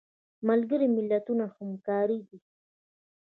[0.47, 2.37] ملګري ملتونه همکار دي